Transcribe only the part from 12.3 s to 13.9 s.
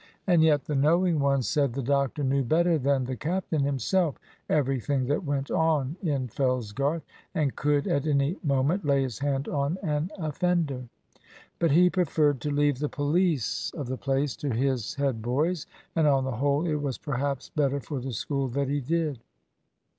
to leave the police of